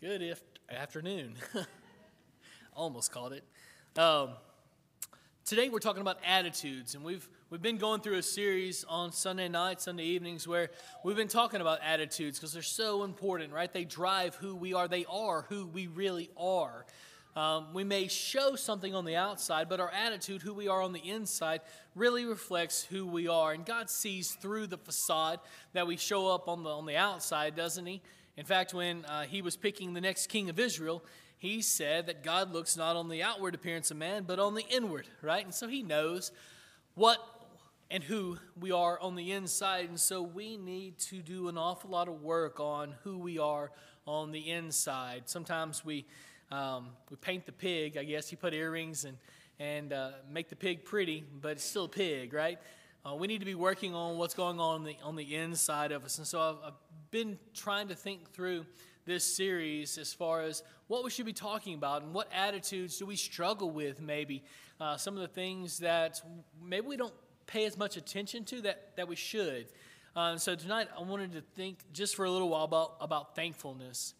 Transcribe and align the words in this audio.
Good 0.00 0.22
if, 0.22 0.40
afternoon. 0.70 1.34
Almost 2.76 3.10
called 3.10 3.32
it. 3.32 3.42
Um, 4.00 4.28
today 5.44 5.70
we're 5.70 5.80
talking 5.80 6.02
about 6.02 6.18
attitudes, 6.24 6.94
and 6.94 7.02
we've 7.02 7.28
we've 7.50 7.60
been 7.60 7.78
going 7.78 8.00
through 8.00 8.18
a 8.18 8.22
series 8.22 8.84
on 8.88 9.10
Sunday 9.10 9.48
nights, 9.48 9.86
Sunday 9.86 10.04
evenings, 10.04 10.46
where 10.46 10.70
we've 11.02 11.16
been 11.16 11.26
talking 11.26 11.60
about 11.60 11.80
attitudes 11.82 12.38
because 12.38 12.52
they're 12.52 12.62
so 12.62 13.02
important, 13.02 13.52
right? 13.52 13.72
They 13.72 13.84
drive 13.84 14.36
who 14.36 14.54
we 14.54 14.72
are. 14.72 14.86
They 14.86 15.04
are 15.06 15.46
who 15.48 15.66
we 15.66 15.88
really 15.88 16.30
are. 16.36 16.86
Um, 17.34 17.74
we 17.74 17.82
may 17.82 18.06
show 18.06 18.54
something 18.54 18.94
on 18.94 19.04
the 19.04 19.16
outside, 19.16 19.68
but 19.68 19.80
our 19.80 19.90
attitude, 19.90 20.42
who 20.42 20.54
we 20.54 20.68
are 20.68 20.80
on 20.80 20.92
the 20.92 21.08
inside, 21.08 21.60
really 21.96 22.24
reflects 22.24 22.84
who 22.84 23.04
we 23.04 23.26
are. 23.26 23.52
And 23.52 23.66
God 23.66 23.90
sees 23.90 24.30
through 24.30 24.68
the 24.68 24.78
facade 24.78 25.40
that 25.72 25.88
we 25.88 25.96
show 25.96 26.28
up 26.28 26.46
on 26.46 26.62
the 26.62 26.70
on 26.70 26.86
the 26.86 26.96
outside, 26.96 27.56
doesn't 27.56 27.86
He? 27.86 28.00
In 28.38 28.44
fact, 28.44 28.72
when 28.72 29.04
uh, 29.06 29.22
he 29.22 29.42
was 29.42 29.56
picking 29.56 29.94
the 29.94 30.00
next 30.00 30.28
king 30.28 30.48
of 30.48 30.60
Israel, 30.60 31.02
he 31.38 31.60
said 31.60 32.06
that 32.06 32.22
God 32.22 32.52
looks 32.52 32.76
not 32.76 32.94
on 32.94 33.08
the 33.08 33.20
outward 33.20 33.52
appearance 33.56 33.90
of 33.90 33.96
man, 33.96 34.22
but 34.28 34.38
on 34.38 34.54
the 34.54 34.64
inward, 34.70 35.08
right? 35.22 35.44
And 35.44 35.52
so 35.52 35.66
he 35.66 35.82
knows 35.82 36.30
what 36.94 37.18
and 37.90 38.00
who 38.00 38.38
we 38.56 38.70
are 38.70 38.96
on 39.00 39.16
the 39.16 39.32
inside. 39.32 39.88
And 39.88 39.98
so 39.98 40.22
we 40.22 40.56
need 40.56 40.98
to 40.98 41.20
do 41.20 41.48
an 41.48 41.58
awful 41.58 41.90
lot 41.90 42.06
of 42.06 42.22
work 42.22 42.60
on 42.60 42.94
who 43.02 43.18
we 43.18 43.40
are 43.40 43.72
on 44.06 44.30
the 44.30 44.52
inside. 44.52 45.22
Sometimes 45.24 45.84
we, 45.84 46.06
um, 46.52 46.90
we 47.10 47.16
paint 47.16 47.44
the 47.44 47.50
pig, 47.50 47.96
I 47.96 48.04
guess. 48.04 48.30
You 48.30 48.38
put 48.38 48.54
earrings 48.54 49.04
and, 49.04 49.16
and 49.58 49.92
uh, 49.92 50.10
make 50.30 50.48
the 50.48 50.56
pig 50.56 50.84
pretty, 50.84 51.24
but 51.42 51.52
it's 51.52 51.64
still 51.64 51.86
a 51.86 51.88
pig, 51.88 52.32
right? 52.32 52.60
Uh, 53.04 53.16
we 53.16 53.26
need 53.26 53.38
to 53.38 53.46
be 53.46 53.56
working 53.56 53.96
on 53.96 54.16
what's 54.16 54.34
going 54.34 54.60
on 54.60 54.84
the, 54.84 54.96
on 55.02 55.16
the 55.16 55.34
inside 55.34 55.90
of 55.90 56.04
us. 56.04 56.18
And 56.18 56.26
so 56.26 56.40
I've, 56.40 56.68
I've 56.68 56.87
been 57.10 57.38
trying 57.54 57.88
to 57.88 57.94
think 57.94 58.32
through 58.32 58.66
this 59.04 59.24
series 59.24 59.98
as 59.98 60.12
far 60.12 60.42
as 60.42 60.62
what 60.86 61.02
we 61.02 61.10
should 61.10 61.26
be 61.26 61.32
talking 61.32 61.74
about 61.74 62.02
and 62.02 62.12
what 62.12 62.28
attitudes 62.32 62.98
do 62.98 63.06
we 63.06 63.16
struggle 63.16 63.70
with, 63.70 64.00
maybe. 64.00 64.44
Uh, 64.80 64.96
some 64.96 65.14
of 65.14 65.20
the 65.20 65.28
things 65.28 65.78
that 65.78 66.20
maybe 66.62 66.86
we 66.86 66.96
don't 66.96 67.14
pay 67.46 67.64
as 67.64 67.76
much 67.76 67.96
attention 67.96 68.44
to 68.44 68.60
that, 68.60 68.96
that 68.96 69.08
we 69.08 69.16
should. 69.16 69.66
Uh, 70.14 70.36
so 70.36 70.54
tonight 70.54 70.88
I 70.96 71.02
wanted 71.02 71.32
to 71.32 71.40
think 71.40 71.78
just 71.92 72.16
for 72.16 72.24
a 72.24 72.30
little 72.30 72.48
while 72.48 72.64
about, 72.64 72.96
about 73.00 73.34
thankfulness. 73.34 74.14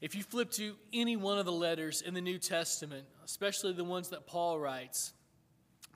If 0.00 0.14
you 0.14 0.22
flip 0.22 0.52
to 0.52 0.76
any 0.92 1.16
one 1.16 1.38
of 1.38 1.44
the 1.44 1.52
letters 1.52 2.02
in 2.02 2.14
the 2.14 2.20
New 2.20 2.38
Testament, 2.38 3.04
especially 3.24 3.72
the 3.72 3.84
ones 3.84 4.10
that 4.10 4.26
Paul 4.26 4.60
writes, 4.60 5.12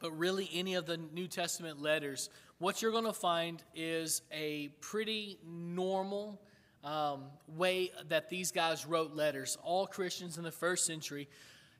but 0.02 0.18
really 0.18 0.50
any 0.52 0.74
of 0.74 0.84
the 0.84 0.98
New 0.98 1.28
Testament 1.28 1.80
letters, 1.80 2.28
what 2.58 2.82
you're 2.82 2.90
going 2.90 3.04
to 3.04 3.12
find 3.12 3.62
is 3.74 4.22
a 4.32 4.68
pretty 4.80 5.38
normal 5.46 6.42
um, 6.84 7.22
way 7.46 7.92
that 8.08 8.28
these 8.28 8.50
guys 8.50 8.84
wrote 8.84 9.14
letters. 9.14 9.56
All 9.62 9.86
Christians 9.86 10.36
in 10.36 10.44
the 10.44 10.50
first 10.50 10.84
century 10.84 11.28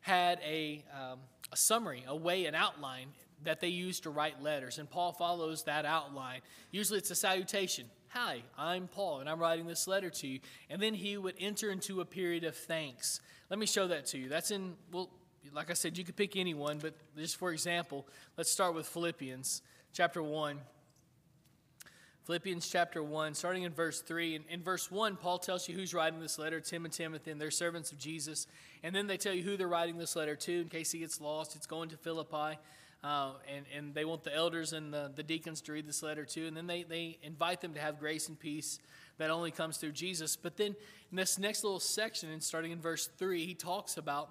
had 0.01 0.39
a, 0.47 0.85
um, 0.97 1.19
a 1.51 1.57
summary, 1.57 2.05
a 2.07 2.17
way, 2.17 2.47
an 2.47 2.55
outline 2.55 3.09
that 3.43 3.61
they 3.61 3.69
used 3.69 4.05
to 4.05 4.11
write 4.11 4.41
letters. 4.41 4.79
And 4.79 4.89
Paul 4.89 5.13
follows 5.13 5.65
that 5.65 5.85
outline. 5.85 6.41
Usually 6.71 6.99
it's 6.99 7.11
a 7.11 7.17
salutation. 7.17 7.87
Hi, 8.11 8.43
I'm 8.57 8.87
Paul, 8.87 9.19
and 9.21 9.29
I'm 9.29 9.41
writing 9.41 9.67
this 9.67 9.89
letter 9.89 10.11
to 10.11 10.27
you. 10.29 10.39
And 10.71 10.81
then 10.81 10.95
he 10.95 11.17
would 11.17 11.35
enter 11.41 11.71
into 11.73 12.01
a 12.01 12.05
period 12.05 12.45
of 12.45 12.55
thanks. 12.55 13.21
Let 13.51 13.59
me 13.59 13.67
show 13.67 13.89
that 13.89 14.07
to 14.07 14.19
you. 14.19 14.29
That's 14.29 14.53
in, 14.53 14.75
well, 14.93 15.11
like 15.53 15.71
I 15.71 15.75
said, 15.75 15.99
you 15.99 16.05
could 16.05 16.17
pick 16.17 16.37
anyone, 16.37 16.79
but 16.79 16.95
just 17.17 17.37
for 17.37 17.53
example, 17.53 18.07
let's 18.37 18.51
start 18.51 18.75
with 18.75 18.87
Philippians 18.87 19.63
chapter 19.93 20.23
1. 20.23 20.59
Philippians 22.25 22.69
chapter 22.69 23.03
1, 23.03 23.35
starting 23.35 23.65
in 23.65 23.73
verse 23.73 24.01
3. 24.01 24.37
In, 24.37 24.45
in 24.49 24.63
verse 24.63 24.91
1, 24.93 25.17
Paul 25.17 25.39
tells 25.39 25.69
you 25.69 25.75
who's 25.75 25.93
writing 25.93 26.21
this 26.21 26.39
letter 26.39 26.61
Tim 26.61 26.85
and 26.85 26.95
Timothy, 26.95 27.33
and 27.33 27.41
they're 27.41 27.51
servants 27.51 27.91
of 27.91 27.99
Jesus. 27.99 28.47
And 28.85 28.95
then 28.95 29.09
they 29.09 29.17
tell 29.17 29.35
you 29.35 29.43
who 29.43 29.57
they're 29.57 29.67
writing 29.67 29.99
this 29.99 30.15
letter 30.15 30.37
to 30.37 30.61
in 30.61 30.69
case 30.69 30.93
he 30.93 31.01
gets 31.01 31.21
lost. 31.21 31.57
It's 31.57 31.67
going 31.67 31.89
to 31.89 31.97
Philippi. 31.97 32.59
Uh, 33.03 33.33
and, 33.53 33.67
and 33.77 33.93
they 33.93 34.05
want 34.05 34.23
the 34.23 34.33
elders 34.33 34.73
and 34.73 34.95
the, 34.95 35.11
the 35.17 35.25
deacons 35.25 35.61
to 35.63 35.73
read 35.73 35.89
this 35.89 36.05
letter 36.05 36.25
too. 36.25 36.47
And 36.47 36.57
then 36.57 36.69
they, 36.69 36.85
they 36.85 37.19
invite 37.25 37.61
them 37.61 37.75
to 37.75 37.81
have 37.81 37.99
grace 37.99 38.29
and 38.29 38.39
peace 38.39 38.79
that 39.19 39.29
only 39.29 39.51
comes 39.51 39.79
through 39.79 39.93
Jesus. 39.93 40.37
But 40.37 40.57
then 40.57 40.77
in 41.11 41.17
this 41.17 41.41
next 41.41 41.65
little 41.65 41.81
section, 41.81 42.31
and 42.31 42.41
starting 42.41 42.71
in 42.71 42.81
verse 42.81 43.09
3, 43.19 43.45
he 43.45 43.55
talks 43.55 43.97
about 43.97 44.31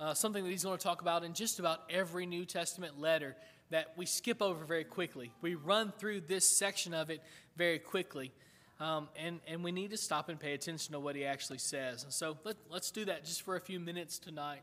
uh, 0.00 0.14
something 0.14 0.44
that 0.44 0.50
he's 0.50 0.64
going 0.64 0.78
to 0.78 0.82
talk 0.82 1.02
about 1.02 1.24
in 1.24 1.34
just 1.34 1.58
about 1.58 1.80
every 1.90 2.26
New 2.26 2.44
Testament 2.44 3.00
letter 3.00 3.36
that 3.70 3.92
we 3.96 4.06
skip 4.06 4.40
over 4.40 4.64
very 4.64 4.84
quickly. 4.84 5.32
We 5.40 5.54
run 5.54 5.92
through 5.98 6.22
this 6.22 6.56
section 6.56 6.94
of 6.94 7.10
it 7.10 7.22
very 7.56 7.78
quickly. 7.78 8.32
Um, 8.80 9.08
and, 9.16 9.40
and 9.48 9.64
we 9.64 9.72
need 9.72 9.90
to 9.90 9.96
stop 9.96 10.28
and 10.28 10.38
pay 10.38 10.54
attention 10.54 10.92
to 10.92 11.00
what 11.00 11.16
he 11.16 11.24
actually 11.24 11.58
says. 11.58 12.04
And 12.04 12.12
so 12.12 12.38
let, 12.44 12.56
let's 12.70 12.90
do 12.90 13.04
that 13.06 13.24
just 13.24 13.42
for 13.42 13.56
a 13.56 13.60
few 13.60 13.80
minutes 13.80 14.18
tonight. 14.18 14.62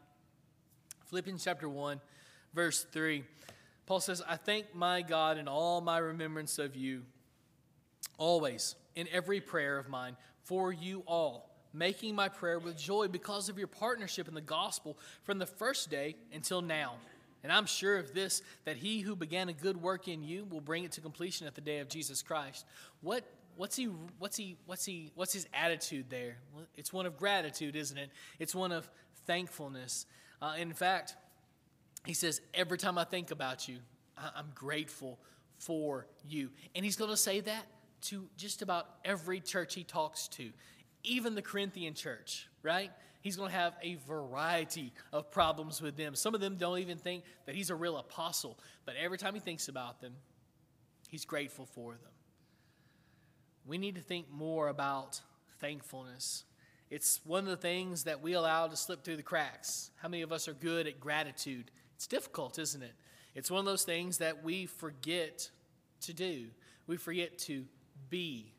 Philippians 1.08 1.44
chapter 1.44 1.68
1, 1.68 2.00
verse 2.54 2.86
3. 2.92 3.26
Paul 3.86 4.00
says, 4.00 4.24
I 4.28 4.38
thank 4.38 4.74
my 4.74 5.02
God 5.02 5.38
in 5.38 5.48
all 5.48 5.82
my 5.82 5.98
remembrance 5.98 6.58
of 6.58 6.76
you, 6.76 7.04
always, 8.18 8.76
in 8.96 9.08
every 9.12 9.42
prayer 9.42 9.78
of 9.78 9.90
mine, 9.90 10.16
for 10.44 10.72
you 10.72 11.04
all 11.06 11.55
making 11.78 12.16
my 12.16 12.30
prayer 12.30 12.60
with 12.60 12.78
joy 12.78 13.08
because 13.08 13.50
of 13.50 13.58
your 13.58 13.68
partnership 13.68 14.28
in 14.28 14.34
the 14.34 14.42
gospel 14.42 14.98
from 15.24 15.40
the 15.40 15.46
first 15.46 15.90
day 15.90 16.16
until 16.34 16.62
now. 16.62 16.94
And 17.44 17.52
I'm 17.52 17.68
sure 17.68 17.98
of 17.98 18.14
this, 18.14 18.42
that 18.64 18.78
he 18.78 19.02
who 19.02 19.16
began 19.16 19.50
a 19.50 19.54
good 19.54 19.80
work 19.80 20.08
in 20.08 20.24
you 20.24 20.46
will 20.50 20.62
bring 20.62 20.84
it 20.84 20.94
to 20.94 21.02
completion 21.02 21.46
at 21.46 21.54
the 21.54 21.62
day 21.62 21.80
of 21.80 21.88
Jesus 21.88 22.24
Christ. 22.24 22.66
What, 23.02 23.24
what's, 23.56 23.76
he, 23.76 23.86
what's, 24.18 24.36
he, 24.36 24.58
what's, 24.66 24.84
he, 24.84 25.12
what's 25.14 25.34
his 25.34 25.48
attitude 25.54 26.06
there? 26.10 26.38
It's 26.76 26.92
one 26.92 27.06
of 27.06 27.18
gratitude, 27.18 27.76
isn't 27.76 27.98
it? 27.98 28.10
It's 28.40 28.56
one 28.56 28.72
of 28.72 28.90
thankfulness. 29.28 30.08
Uh, 30.42 30.56
in 30.58 30.74
fact, 30.74 31.16
he 32.06 32.14
says, 32.14 32.42
Every 32.54 32.78
time 32.78 32.98
I 32.98 33.04
think 33.04 33.30
about 33.30 33.68
you, 33.68 33.78
I'm 34.18 34.52
grateful 34.56 35.20
for 35.58 36.08
you. 36.28 36.50
And 36.76 36.84
he's 36.84 36.96
going 36.96 37.12
to 37.12 37.18
say 37.18 37.42
that 37.42 37.66
to 38.04 38.28
just 38.38 38.62
about 38.62 38.88
every 39.04 39.40
church 39.40 39.76
he 39.76 39.84
talks 39.84 40.28
to 40.30 40.52
even 41.06 41.36
the 41.36 41.42
Corinthian 41.42 41.94
church, 41.94 42.48
right? 42.64 42.92
He's 43.22 43.36
going 43.36 43.50
to 43.50 43.58
have 43.58 43.74
a 43.82 43.96
variety 44.08 44.94
of 45.12 45.32
problems 45.32 45.82
with 45.82 45.98
them. 45.98 46.14
Some 46.16 46.36
of 46.36 46.42
them 46.42 46.58
don't 46.58 46.80
even 46.80 46.98
think 46.98 47.24
that 47.46 47.56
he's 47.56 47.70
a 47.70 47.76
real 47.76 47.98
apostle, 47.98 48.60
but 48.86 48.96
every 48.96 49.18
time 49.18 49.34
he 49.34 49.40
thinks 49.40 49.68
about 49.68 50.00
them, 50.00 50.14
he's 51.10 51.26
grateful 51.26 51.66
for 51.66 51.94
them. 51.94 52.12
We 53.66 53.78
need 53.78 53.96
to 53.96 54.02
think 54.02 54.32
more 54.32 54.68
about 54.68 55.22
thankfulness. 55.60 56.44
It's 56.92 57.20
one 57.26 57.46
of 57.46 57.50
the 57.50 57.58
things 57.58 58.04
that 58.04 58.22
we 58.22 58.34
allow 58.34 58.68
to 58.68 58.78
slip 58.78 59.04
through 59.04 59.18
the 59.18 59.24
cracks. 59.24 59.90
How 59.98 60.08
many 60.08 60.22
of 60.22 60.32
us 60.32 60.48
are 60.48 60.54
good 60.54 60.86
at 60.86 61.00
gratitude? 61.00 61.72
It's 61.96 62.06
difficult, 62.06 62.60
isn't 62.60 62.84
it? 62.84 62.94
It's 63.34 63.50
one 63.50 63.60
of 63.60 63.66
those 63.66 63.84
things 63.84 64.20
that 64.20 64.44
we 64.44 64.68
forget 64.68 65.50
to 66.02 66.14
do. 66.14 66.46
We 66.86 66.98
forget 66.98 67.40
to 67.40 67.66
be 68.10 68.54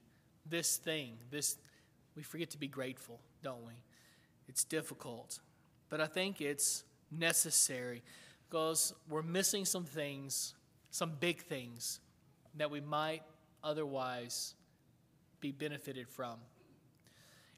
this 0.45 0.77
thing, 0.77 1.19
this 1.31 1.57
we 2.17 2.23
forget 2.23 2.51
to 2.51 2.59
be 2.59 2.69
grateful, 2.69 3.21
don't 3.43 3.65
we? 3.67 3.75
It's 4.49 4.65
difficult. 4.65 5.41
But 5.89 6.01
I 6.01 6.07
think 6.07 6.41
it's 6.41 6.85
necessary 7.11 8.03
because 8.49 8.95
we're 9.09 9.23
missing 9.23 9.65
some 9.65 9.85
things, 9.85 10.55
some 10.91 11.13
big 11.21 11.43
things 11.43 12.01
that 12.57 12.71
we 12.71 12.81
might 12.81 13.23
otherwise 13.63 14.55
be 15.41 15.53
benefited 15.53 16.09
from. 16.09 16.39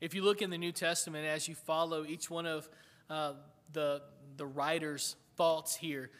If 0.01 0.15
you 0.15 0.23
look 0.23 0.43
in 0.43 0.51
the 0.51 0.59
New 0.59 0.73
Testament, 0.73 1.27
as 1.27 1.49
you 1.49 1.55
follow 1.55 2.05
each 2.05 2.31
one 2.31 2.47
of 2.47 2.69
uh, 3.11 3.33
the, 3.73 4.03
the 4.37 4.47
writer's 4.47 5.17
thoughts 5.37 5.77
here, 5.77 6.11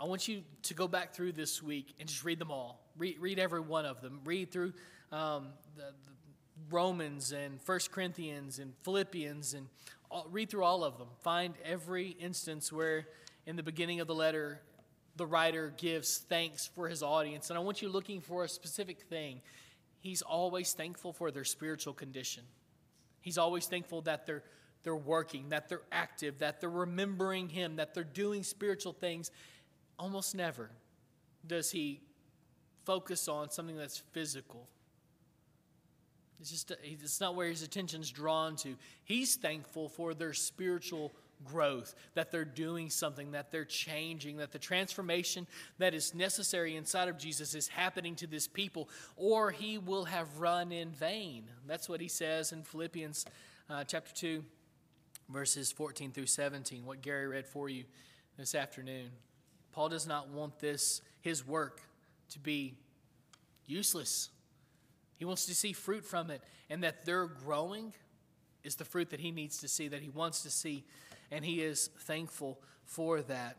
I 0.00 0.04
want 0.04 0.28
you 0.28 0.42
to 0.62 0.74
go 0.74 0.86
back 0.86 1.12
through 1.12 1.32
this 1.32 1.62
week 1.62 1.94
and 1.98 2.08
just 2.08 2.24
read 2.24 2.38
them 2.38 2.50
all. 2.50 2.80
Read, 2.96 3.16
read 3.18 3.38
every 3.38 3.60
one 3.60 3.84
of 3.84 4.00
them. 4.00 4.20
Read 4.24 4.52
through 4.52 4.72
um, 5.10 5.48
the, 5.76 5.92
Romans 6.70 7.32
and 7.32 7.60
First 7.62 7.92
Corinthians 7.92 8.58
and 8.58 8.72
Philippians 8.82 9.54
and 9.54 9.66
all, 10.10 10.26
read 10.30 10.50
through 10.50 10.64
all 10.64 10.84
of 10.84 10.98
them. 10.98 11.08
Find 11.22 11.54
every 11.64 12.08
instance 12.08 12.72
where 12.72 13.06
in 13.46 13.56
the 13.56 13.62
beginning 13.62 14.00
of 14.00 14.06
the 14.06 14.14
letter 14.14 14.60
the 15.16 15.26
writer 15.26 15.72
gives 15.76 16.18
thanks 16.18 16.66
for 16.66 16.88
his 16.88 17.02
audience. 17.02 17.50
And 17.50 17.58
I 17.58 17.62
want 17.62 17.82
you 17.82 17.88
looking 17.88 18.20
for 18.20 18.44
a 18.44 18.48
specific 18.48 19.02
thing. 19.02 19.40
He's 20.00 20.22
always 20.22 20.72
thankful 20.72 21.12
for 21.12 21.30
their 21.30 21.44
spiritual 21.44 21.92
condition. 21.92 22.44
He's 23.20 23.36
always 23.36 23.66
thankful 23.66 24.02
that 24.02 24.26
they're 24.26 24.44
they're 24.84 24.94
working, 24.96 25.48
that 25.48 25.68
they're 25.68 25.82
active, 25.90 26.38
that 26.38 26.60
they're 26.60 26.70
remembering 26.70 27.48
him, 27.48 27.76
that 27.76 27.94
they're 27.94 28.04
doing 28.04 28.44
spiritual 28.44 28.92
things. 28.92 29.30
Almost 29.98 30.34
never 30.36 30.70
does 31.46 31.70
he 31.70 32.00
focus 32.84 33.28
on 33.28 33.50
something 33.50 33.76
that's 33.76 33.98
physical 34.12 34.68
it's 36.40 36.50
just 36.50 36.72
it's 36.82 37.20
not 37.20 37.34
where 37.34 37.48
his 37.48 37.62
attention's 37.62 38.10
drawn 38.10 38.56
to. 38.56 38.76
He's 39.04 39.36
thankful 39.36 39.88
for 39.88 40.14
their 40.14 40.32
spiritual 40.32 41.12
growth, 41.44 41.94
that 42.14 42.30
they're 42.30 42.44
doing 42.44 42.90
something, 42.90 43.32
that 43.32 43.50
they're 43.50 43.64
changing, 43.64 44.38
that 44.38 44.52
the 44.52 44.58
transformation 44.58 45.46
that 45.78 45.94
is 45.94 46.14
necessary 46.14 46.76
inside 46.76 47.08
of 47.08 47.18
Jesus 47.18 47.54
is 47.54 47.68
happening 47.68 48.14
to 48.16 48.26
this 48.26 48.48
people, 48.48 48.88
or 49.16 49.50
he 49.50 49.78
will 49.78 50.04
have 50.04 50.38
run 50.38 50.72
in 50.72 50.90
vain. 50.90 51.44
That's 51.66 51.88
what 51.88 52.00
he 52.00 52.08
says 52.08 52.52
in 52.52 52.62
Philippians 52.62 53.24
uh, 53.70 53.84
chapter 53.84 54.12
2, 54.14 54.44
verses 55.28 55.70
14 55.72 56.12
through 56.12 56.26
17, 56.26 56.84
what 56.84 57.02
Gary 57.02 57.26
read 57.26 57.46
for 57.46 57.68
you 57.68 57.84
this 58.36 58.54
afternoon. 58.54 59.10
Paul 59.72 59.88
does 59.88 60.06
not 60.06 60.28
want 60.30 60.58
this, 60.58 61.02
his 61.20 61.46
work, 61.46 61.82
to 62.30 62.38
be 62.38 62.74
useless. 63.66 64.30
He 65.18 65.24
wants 65.24 65.46
to 65.46 65.54
see 65.54 65.72
fruit 65.72 66.04
from 66.04 66.30
it, 66.30 66.42
and 66.70 66.82
that 66.84 67.04
they're 67.04 67.26
growing 67.26 67.92
is 68.64 68.76
the 68.76 68.84
fruit 68.84 69.10
that 69.10 69.20
he 69.20 69.30
needs 69.30 69.58
to 69.58 69.68
see, 69.68 69.88
that 69.88 70.00
he 70.00 70.08
wants 70.08 70.42
to 70.42 70.50
see, 70.50 70.84
and 71.30 71.44
he 71.44 71.60
is 71.60 71.90
thankful 72.00 72.60
for 72.84 73.20
that. 73.22 73.56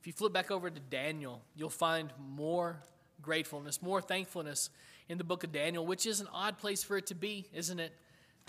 If 0.00 0.06
you 0.06 0.12
flip 0.12 0.32
back 0.32 0.50
over 0.50 0.70
to 0.70 0.80
Daniel, 0.80 1.42
you'll 1.54 1.70
find 1.70 2.12
more 2.18 2.80
gratefulness, 3.22 3.82
more 3.82 4.00
thankfulness 4.00 4.70
in 5.08 5.18
the 5.18 5.24
book 5.24 5.44
of 5.44 5.52
Daniel, 5.52 5.86
which 5.86 6.06
is 6.06 6.20
an 6.20 6.28
odd 6.32 6.58
place 6.58 6.82
for 6.82 6.96
it 6.96 7.06
to 7.06 7.14
be, 7.14 7.46
isn't 7.52 7.80
it? 7.80 7.92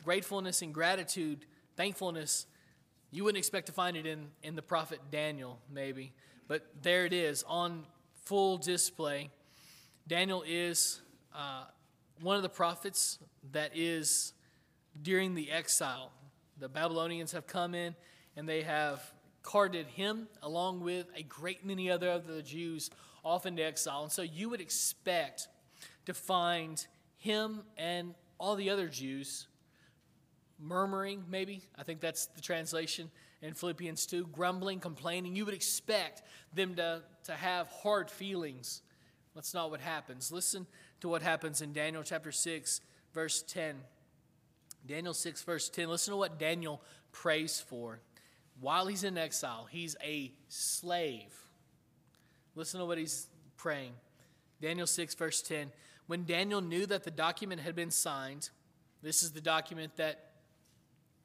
Gratefulness 0.03 0.61
and 0.61 0.73
gratitude, 0.73 1.45
thankfulness. 1.75 2.45
You 3.11 3.23
wouldn't 3.23 3.37
expect 3.37 3.67
to 3.67 3.71
find 3.71 3.95
it 3.95 4.05
in, 4.05 4.27
in 4.43 4.55
the 4.55 4.61
prophet 4.61 4.99
Daniel, 5.09 5.59
maybe, 5.71 6.13
but 6.47 6.67
there 6.81 7.05
it 7.05 7.13
is 7.13 7.43
on 7.47 7.85
full 8.25 8.57
display. 8.57 9.29
Daniel 10.07 10.43
is 10.45 11.01
uh, 11.33 11.63
one 12.21 12.35
of 12.35 12.43
the 12.43 12.49
prophets 12.49 13.19
that 13.51 13.71
is 13.75 14.33
during 15.01 15.35
the 15.35 15.51
exile. 15.51 16.11
The 16.59 16.69
Babylonians 16.69 17.31
have 17.33 17.47
come 17.47 17.75
in 17.75 17.95
and 18.35 18.47
they 18.47 18.61
have 18.63 19.13
carted 19.43 19.87
him 19.87 20.27
along 20.41 20.81
with 20.81 21.07
a 21.15 21.23
great 21.23 21.65
many 21.65 21.89
other 21.89 22.09
of 22.09 22.27
the 22.27 22.41
Jews 22.41 22.89
off 23.23 23.45
into 23.45 23.63
exile. 23.63 24.03
And 24.03 24.11
so 24.11 24.21
you 24.21 24.49
would 24.49 24.61
expect 24.61 25.47
to 26.05 26.13
find 26.13 26.85
him 27.17 27.63
and 27.77 28.13
all 28.39 28.55
the 28.55 28.69
other 28.69 28.87
Jews 28.87 29.47
murmuring, 30.59 31.23
maybe. 31.29 31.61
I 31.77 31.83
think 31.83 31.99
that's 31.99 32.27
the 32.27 32.41
translation 32.41 33.11
in 33.41 33.53
Philippians 33.53 34.05
2, 34.07 34.27
grumbling, 34.27 34.79
complaining. 34.79 35.35
You 35.35 35.45
would 35.45 35.53
expect 35.53 36.23
them 36.53 36.75
to, 36.75 37.03
to 37.25 37.33
have 37.33 37.67
hard 37.67 38.09
feelings. 38.09 38.81
That's 39.35 39.53
not 39.53 39.69
what 39.69 39.81
happens. 39.81 40.31
Listen 40.31 40.65
to 41.01 41.09
what 41.09 41.21
happens 41.21 41.61
in 41.61 41.73
Daniel 41.73 42.03
chapter 42.03 42.31
6, 42.31 42.81
verse 43.13 43.43
10. 43.43 43.75
Daniel 44.85 45.13
6, 45.13 45.41
verse 45.43 45.69
10. 45.69 45.89
Listen 45.89 46.13
to 46.13 46.17
what 46.17 46.39
Daniel 46.39 46.81
prays 47.11 47.59
for. 47.59 47.99
While 48.59 48.87
he's 48.87 49.03
in 49.03 49.17
exile, 49.17 49.67
he's 49.69 49.95
a 50.03 50.31
slave. 50.47 51.33
Listen 52.55 52.79
to 52.79 52.85
what 52.85 52.97
he's 52.97 53.27
praying. 53.57 53.91
Daniel 54.61 54.87
6, 54.87 55.13
verse 55.15 55.41
10. 55.41 55.71
When 56.07 56.23
Daniel 56.25 56.61
knew 56.61 56.85
that 56.85 57.03
the 57.03 57.11
document 57.11 57.61
had 57.61 57.75
been 57.75 57.91
signed, 57.91 58.49
this 59.03 59.21
is 59.21 59.31
the 59.31 59.41
document 59.41 59.95
that 59.97 60.31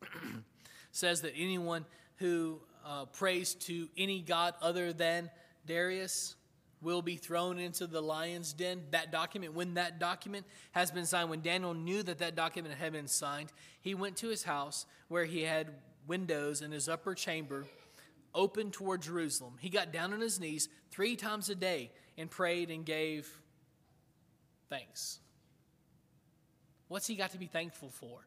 says 0.93 1.23
that 1.23 1.33
anyone 1.37 1.87
who 2.17 2.61
uh, 2.85 3.07
prays 3.07 3.55
to 3.55 3.89
any 3.97 4.21
god 4.21 4.55
other 4.61 4.93
than 4.93 5.31
Darius 5.67 6.35
will 6.82 7.02
be 7.02 7.17
thrown 7.17 7.58
into 7.58 7.87
the 7.87 8.00
lion's 8.00 8.52
den. 8.52 8.82
That 8.90 9.12
document, 9.12 9.55
when 9.55 9.75
that 9.75 9.99
document 9.99 10.46
has 10.73 10.90
been 10.90 11.06
signed, 11.06 11.31
when 11.31 11.40
Daniel 11.40 11.75
knew 11.75 12.02
that 12.02 12.19
that 12.19 12.34
document 12.34 12.75
had 12.75 12.93
been 12.93 13.06
signed, 13.06 13.52
he 13.81 13.94
went 13.94 14.17
to 14.19 14.29
his 14.29 14.43
house 14.43 14.87
where 15.08 15.25
he 15.25 15.43
had 15.43 15.69
windows 16.06 16.61
in 16.61 16.73
his 16.73 16.88
upper 16.88 17.14
chamber 17.14 17.64
open 18.34 18.70
toward 18.70 19.02
Jerusalem. 19.02 19.55
He 19.61 19.69
got 19.69 19.93
down 19.93 20.12
on 20.12 20.20
his 20.20 20.40
knees 20.40 20.69
three 20.90 21.17
times 21.17 21.49
a 21.49 21.55
day 21.55 21.90
and 22.19 22.31
prayed 22.31 22.70
and 22.70 22.85
gave 22.85 23.28
thanks. 24.69 25.20
What's 26.88 27.06
he 27.06 27.14
got 27.14 27.31
to 27.31 27.38
be 27.38 27.46
thankful 27.46 27.90
for? 27.90 28.26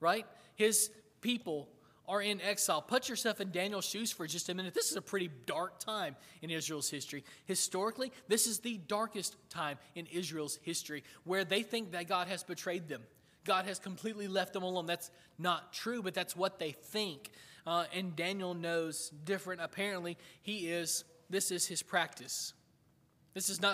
Right? 0.00 0.26
His 0.54 0.90
people 1.20 1.68
are 2.08 2.22
in 2.22 2.40
exile. 2.40 2.80
Put 2.80 3.08
yourself 3.08 3.40
in 3.40 3.50
Daniel's 3.50 3.84
shoes 3.84 4.10
for 4.10 4.26
just 4.26 4.48
a 4.48 4.54
minute. 4.54 4.72
This 4.74 4.90
is 4.90 4.96
a 4.96 5.02
pretty 5.02 5.30
dark 5.46 5.78
time 5.78 6.16
in 6.40 6.50
Israel's 6.50 6.88
history. 6.88 7.22
Historically, 7.44 8.10
this 8.28 8.46
is 8.46 8.60
the 8.60 8.78
darkest 8.78 9.36
time 9.50 9.76
in 9.94 10.06
Israel's 10.06 10.58
history 10.62 11.04
where 11.24 11.44
they 11.44 11.62
think 11.62 11.92
that 11.92 12.08
God 12.08 12.26
has 12.28 12.42
betrayed 12.42 12.88
them. 12.88 13.02
God 13.44 13.66
has 13.66 13.78
completely 13.78 14.26
left 14.26 14.54
them 14.54 14.62
alone. 14.62 14.86
That's 14.86 15.10
not 15.38 15.72
true, 15.72 16.02
but 16.02 16.14
that's 16.14 16.34
what 16.34 16.58
they 16.58 16.72
think. 16.72 17.30
Uh, 17.66 17.84
and 17.94 18.16
Daniel 18.16 18.54
knows 18.54 19.10
different. 19.24 19.60
Apparently, 19.60 20.16
he 20.42 20.68
is, 20.68 21.04
this 21.28 21.50
is 21.50 21.66
his 21.66 21.82
practice. 21.82 22.54
This 23.34 23.50
is 23.50 23.60
not 23.60 23.66